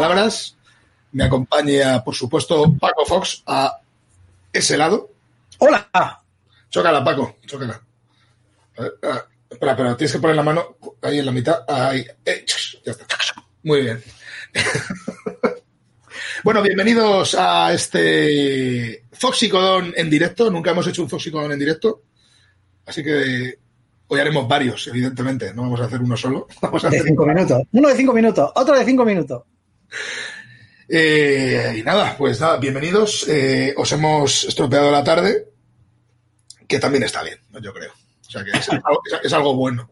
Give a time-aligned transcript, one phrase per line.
[0.00, 0.56] Palabras.
[1.12, 3.80] Me acompaña, por supuesto, Paco Fox a
[4.50, 5.10] ese lado.
[5.58, 6.22] ¡Hola!
[6.70, 7.82] Chócala, Paco, chócala.
[8.78, 8.94] A ver,
[9.50, 11.64] espera, pero tienes que poner la mano ahí en la mitad.
[11.68, 12.06] Ahí.
[12.24, 13.04] Eh, ya está.
[13.62, 14.02] Muy bien.
[16.44, 20.50] bueno, bienvenidos a este Foxicodón en directo.
[20.50, 22.04] Nunca hemos hecho un Foxicodón en directo.
[22.86, 23.58] Así que
[24.06, 25.52] hoy haremos varios, evidentemente.
[25.52, 26.46] No vamos a hacer uno solo.
[26.62, 27.62] Vamos a De hacer cinco minutos.
[27.72, 29.42] Uno de cinco minutos, otro de cinco minutos.
[30.92, 33.24] Eh, y nada, pues nada, bienvenidos.
[33.28, 35.46] Eh, os hemos estropeado la tarde,
[36.66, 37.92] que también está bien, yo creo.
[38.26, 39.88] O sea que es, algo, es- es algo bueno.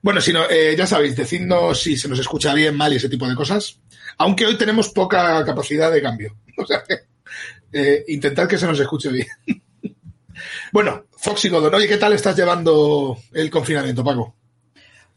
[0.00, 3.08] Bueno, si no, eh, ya sabéis, decidnos si se nos escucha bien, mal y ese
[3.08, 3.80] tipo de cosas.
[4.18, 6.36] Aunque hoy tenemos poca capacidad de cambio.
[6.56, 9.26] O sea que intentad que se nos escuche bien.
[10.72, 14.36] bueno, Foxy Godon, oye, ¿qué tal estás llevando el confinamiento, Paco?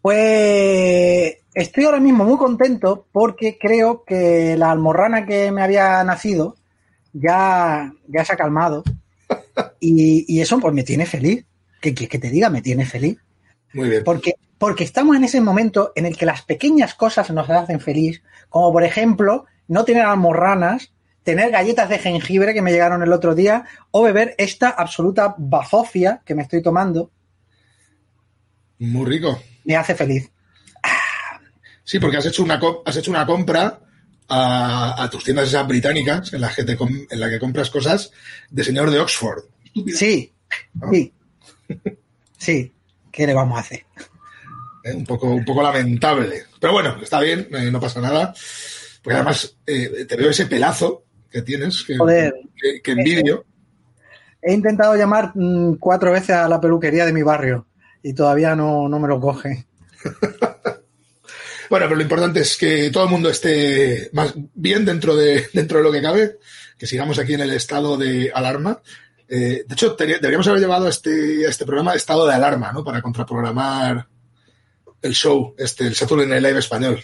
[0.00, 6.56] Pues estoy ahora mismo muy contento porque creo que la almorrana que me había nacido
[7.12, 8.82] ya, ya se ha calmado.
[9.80, 11.44] Y, y eso pues me tiene feliz.
[11.80, 13.18] Que, que, que te diga, me tiene feliz.
[13.72, 14.04] Muy bien.
[14.04, 18.22] Porque, porque estamos en ese momento en el que las pequeñas cosas nos hacen feliz,
[18.48, 20.92] como por ejemplo no tener almorranas,
[21.24, 26.22] tener galletas de jengibre que me llegaron el otro día, o beber esta absoluta bazofia
[26.24, 27.10] que me estoy tomando,
[28.78, 29.40] Muy rico.
[29.64, 30.30] me hace feliz.
[31.84, 33.80] Sí, porque has hecho una, has hecho una compra
[34.28, 38.12] a, a tus tiendas esas británicas en las que, te en la que compras cosas
[38.50, 39.44] de señor de Oxford.
[39.94, 40.32] Sí,
[40.90, 41.12] sí,
[42.38, 42.72] sí.
[43.10, 43.84] ¿Qué le vamos a hacer?
[44.84, 44.94] ¿eh?
[44.94, 46.44] Un, poco, un poco lamentable.
[46.58, 48.34] Pero bueno, está bien, eh, no pasa nada.
[49.02, 52.34] Porque además eh, te veo ese pelazo que tienes, que, Joder.
[52.56, 53.44] que, que envidio.
[54.40, 57.66] He intentado llamar mm, cuatro veces a la peluquería de mi barrio
[58.02, 59.66] y todavía no, no me lo coge.
[61.72, 65.78] Bueno, pero lo importante es que todo el mundo esté más bien dentro de, dentro
[65.78, 66.38] de lo que cabe,
[66.76, 68.82] que sigamos aquí en el estado de alarma.
[69.26, 72.84] Eh, de hecho, deberíamos haber llevado a este, este programa estado de alarma, ¿no?
[72.84, 74.06] Para contraprogramar
[75.00, 77.02] el show, este, el Saturday Night Live español,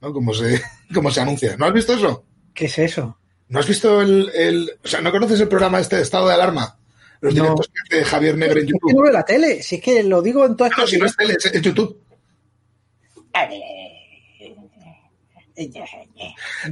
[0.00, 0.12] ¿no?
[0.12, 0.60] Como se,
[0.92, 1.56] como se anuncia.
[1.56, 2.24] ¿No has visto eso?
[2.52, 3.16] ¿Qué es eso?
[3.46, 6.34] ¿No has visto el, el- o sea, no conoces el programa este de estado de
[6.34, 6.80] alarma?
[7.20, 7.42] Los No.
[7.44, 9.02] directos que hace Javier Negre en Es que no YouTube.
[9.04, 10.80] veo la tele, si es que lo digo en todo esto.
[10.80, 12.02] No, si no es tele, es, es YouTube.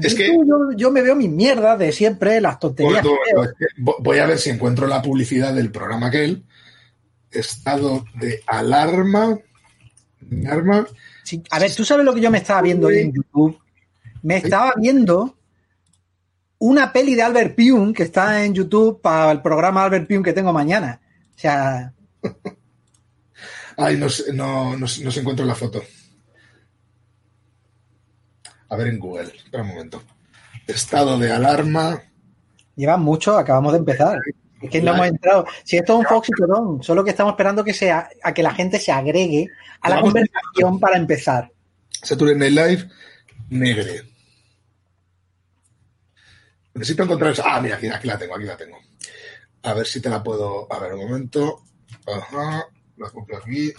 [0.03, 3.05] Es que- yo, yo me veo mis mierdas de siempre, las tonterías.
[3.79, 6.45] Voy a ver si encuentro la publicidad del programa aquel.
[7.31, 9.39] Estado de alarma.
[10.45, 10.87] Alarma.
[11.23, 13.59] Sí, a ver, tú sabes lo que yo me estaba viendo hoy en YouTube.
[14.23, 15.37] Me estaba viendo
[16.59, 20.33] una peli de Albert Pyun que está en YouTube para el programa Albert Pyun que
[20.33, 21.01] tengo mañana.
[21.35, 21.93] O sea,
[23.77, 25.83] Ay, no, no, no, no se encuentra la foto.
[28.73, 29.31] A ver en Google.
[29.37, 30.03] Espera un momento.
[30.67, 32.03] Estado de alarma.
[32.75, 34.19] llevan mucho, acabamos de empezar.
[34.63, 35.45] Es que no hemos entrado.
[35.63, 38.55] Si esto es un Fox y solo que estamos esperando que sea, a que la
[38.55, 39.51] gente se agregue
[39.83, 40.13] a la Vamos.
[40.13, 41.53] conversación para empezar.
[42.03, 42.91] Saturday Night Live.
[43.51, 44.03] Negre.
[46.73, 47.43] Necesito encontrar esa.
[47.45, 48.79] Ah, mira, aquí, aquí la tengo, aquí la tengo.
[49.65, 50.73] A ver si te la puedo.
[50.73, 51.63] A ver, un momento.
[52.07, 52.65] Ajá.
[52.97, 53.71] La compro aquí.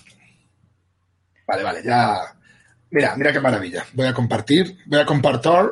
[1.48, 2.36] Vale, vale, ya.
[2.94, 3.84] Mira, mira qué maravilla.
[3.94, 4.78] Voy a compartir.
[4.86, 5.72] Voy a compartir.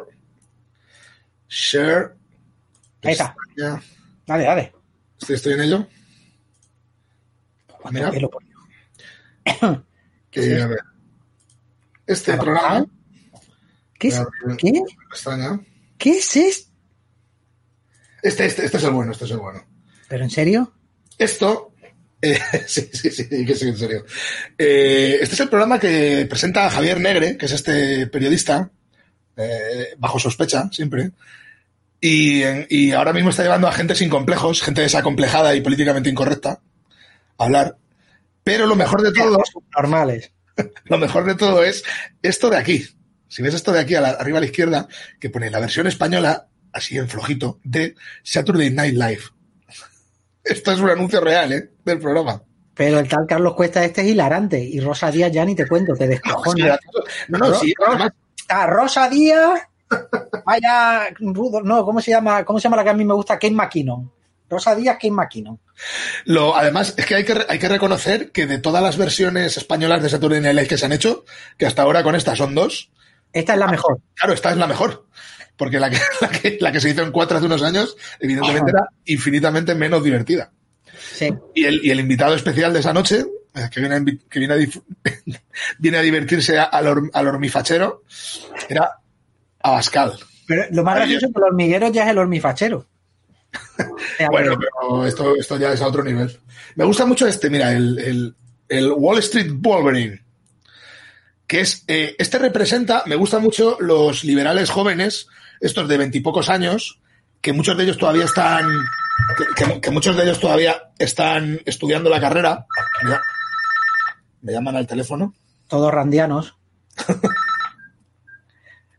[1.48, 2.16] Share.
[3.04, 3.36] Ahí está.
[4.26, 4.74] Dale, dale.
[5.20, 5.88] Estoy, estoy en ello.
[7.68, 8.09] ¿Cuánto Mira.
[8.09, 9.79] pelo, por Dios?
[10.34, 10.79] Eh, a ver.
[12.08, 12.85] Este programa.
[14.00, 14.22] ¿Qué es,
[14.58, 14.82] ¿qué?
[15.09, 15.59] pestaña.
[15.97, 16.72] ¿Qué es esto?
[18.24, 19.62] Este, este, este es el bueno, este es el bueno.
[20.08, 20.74] ¿Pero en serio?
[21.17, 21.71] Esto,
[22.22, 24.06] eh, sí, sí, sí, que sí, en serio.
[24.58, 28.70] Eh, este es el programa que presenta Javier Negre, que es este periodista,
[29.38, 31.12] eh, bajo sospecha, siempre.
[32.03, 36.62] Y, ahora mismo está llevando a gente sin complejos, gente desacomplejada y políticamente incorrecta,
[37.38, 37.78] a hablar.
[38.44, 39.38] Pero lo mejor de todo,
[39.76, 40.32] Normales.
[40.85, 41.84] lo mejor de todo es
[42.24, 42.88] esto de aquí.
[43.28, 44.88] Si ves esto de aquí, a la- arriba a la izquierda,
[45.20, 49.22] que pone la versión española, así en flojito, de Saturday Night Live.
[50.43, 51.72] Esto es un anuncio real, ¿eh?
[51.85, 52.41] Del programa.
[52.73, 54.59] Pero el tal Carlos Cuesta este es hilarante.
[54.59, 56.79] Y Rosa Díaz ya ni te cuento, te descojonas.
[57.28, 58.11] No, no, sí, además,
[58.49, 59.61] Ah, Rosa Díaz.
[60.46, 61.61] Vaya, rudo.
[61.61, 62.43] No, ¿cómo se llama?
[62.46, 63.35] ¿Cómo se llama la que a mí me gusta?
[63.35, 64.11] Kate McKinnon.
[64.49, 65.59] Rosa Díaz, Kate McKinnon.
[66.26, 70.02] Lo, además, es que hay, que hay que reconocer que de todas las versiones españolas
[70.03, 71.23] de Saturday Night Live que se han hecho,
[71.58, 72.91] que hasta ahora con esta son dos,
[73.32, 73.99] Esta es la mejor.
[74.16, 75.05] claro, esta es la mejor.
[75.61, 78.72] Porque la que, la que, la que se hizo en cuatro hace unos años, evidentemente
[78.72, 80.52] era infinitamente menos divertida.
[81.13, 81.31] Sí.
[81.53, 84.55] Y el, y el invitado especial de esa noche, eh, que viene a, que viene
[84.55, 84.58] a,
[85.78, 88.02] viene a divertirse al, al hormifachero,
[88.67, 88.90] era
[89.59, 90.17] Abascal.
[90.47, 92.87] Pero lo más gracioso es que el hormiguero ya es el hormifachero.
[94.31, 96.40] Bueno, pero- pero esto, esto ya es a otro nivel.
[96.73, 98.35] Me gusta mucho este, mira, el, el-
[98.67, 100.23] el Wall Street Wolverine.
[101.46, 105.28] Que es, eh, este representa, me gustan mucho los liberales jóvenes,
[105.61, 106.99] estos de veintipocos años,
[107.40, 108.67] que muchos de ellos todavía están,
[109.55, 112.66] que, que- que muchos de ellos todavía están estudiando la carrera.
[113.03, 113.22] Mira,
[114.41, 115.34] me llaman al teléfono.
[115.67, 116.55] todos randianos.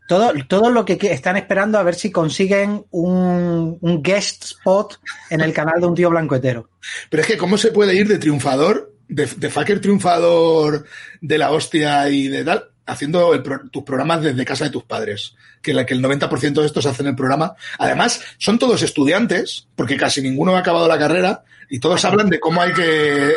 [0.08, 5.00] Todo, todo lo que que están esperando a ver si consiguen un, un guest spot
[5.30, 6.68] en el canal de un tío blancoetero.
[7.08, 10.84] Pero es que, ¿cómo se puede ir de triunfador, de, de fucker triunfador
[11.20, 14.84] de la hostia y de tal, haciendo el pro- tus programas desde casa de tus
[14.84, 15.34] padres?
[15.60, 17.54] Que, la, que el 90% de estos hacen el programa.
[17.78, 22.40] Además, son todos estudiantes, porque casi ninguno ha acabado la carrera, y todos hablan de
[22.40, 23.34] cómo hay que, de,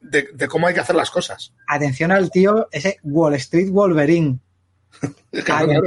[0.00, 1.52] de- de cómo hay que hacer las cosas.
[1.66, 4.38] Atención al tío, ese Wall Street Wolverine.
[5.02, 5.08] Ah,
[5.44, 5.82] claro.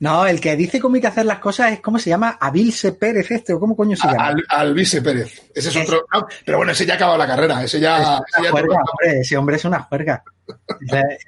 [0.00, 2.36] No, el que dice cómo hay que hacer las cosas es, ¿cómo se llama?
[2.40, 4.34] Avilse Pérez este, o cómo coño se llama.
[4.48, 5.50] Al, Pérez.
[5.54, 6.06] Ese es Es- otro.
[6.12, 7.62] no, pero bueno, ese ya ha acabado la carrera.
[7.64, 7.96] Ese ya.
[7.98, 10.22] Es ese una ya juerga, hombre, ese hombre es una juerga.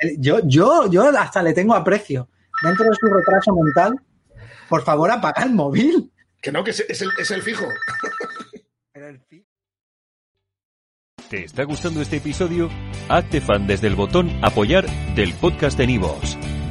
[0.00, 2.28] El- Yo, yo, yo hasta le tengo aprecio.
[2.62, 4.00] Dentro de su retraso mental,
[4.68, 6.12] por favor, apaga el móvil.
[6.42, 7.66] que no, que es, es el, es el fijo.
[11.30, 12.70] ¿Te está gustando este episodio?
[13.10, 16.37] Hazte fan desde el botón Apoyar del podcast de Nivos.